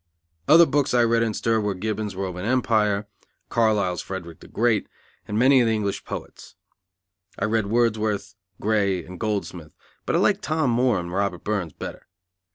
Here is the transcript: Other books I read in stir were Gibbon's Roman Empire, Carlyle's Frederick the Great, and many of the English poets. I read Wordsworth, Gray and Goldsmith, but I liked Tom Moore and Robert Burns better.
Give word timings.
Other 0.47 0.65
books 0.65 0.95
I 0.95 1.03
read 1.03 1.21
in 1.21 1.35
stir 1.35 1.59
were 1.59 1.75
Gibbon's 1.75 2.15
Roman 2.15 2.43
Empire, 2.43 3.07
Carlyle's 3.49 4.01
Frederick 4.01 4.39
the 4.39 4.47
Great, 4.47 4.87
and 5.27 5.37
many 5.37 5.61
of 5.61 5.67
the 5.67 5.73
English 5.75 6.05
poets. 6.05 6.55
I 7.37 7.45
read 7.45 7.67
Wordsworth, 7.67 8.33
Gray 8.59 9.05
and 9.05 9.19
Goldsmith, 9.19 9.75
but 10.07 10.15
I 10.15 10.17
liked 10.17 10.41
Tom 10.41 10.71
Moore 10.71 10.99
and 10.99 11.13
Robert 11.13 11.43
Burns 11.43 11.73
better. 11.73 12.07